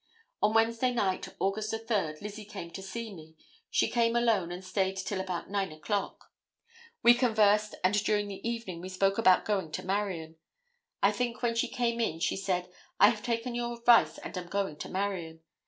On 0.41 0.55
Wednesday 0.55 0.91
night, 0.91 1.29
Aug. 1.39 1.61
3, 1.63 2.19
Lizzie 2.23 2.43
came 2.43 2.71
to 2.71 2.81
see 2.81 3.13
me; 3.13 3.35
she 3.69 3.87
came 3.87 4.15
alone, 4.15 4.51
and 4.51 4.65
stayed 4.65 4.97
till 4.97 5.21
about 5.21 5.51
9 5.51 5.71
o'clock. 5.71 6.31
We 7.03 7.13
conversed 7.13 7.75
and 7.83 7.93
during 8.03 8.27
the 8.27 8.49
evening 8.49 8.81
we 8.81 8.89
spoke 8.89 9.19
about 9.19 9.45
going 9.45 9.71
to 9.73 9.85
Marion. 9.85 10.37
I 11.03 11.11
think 11.11 11.43
when 11.43 11.53
she 11.53 11.67
came 11.67 11.99
in 11.99 12.19
she 12.19 12.35
said, 12.35 12.71
'I 12.99 13.09
have 13.09 13.21
taken 13.23 13.53
your 13.53 13.77
advice, 13.77 14.17
and 14.17 14.35
am 14.39 14.47
going 14.47 14.77
to 14.77 14.89
Marion. 14.89 15.41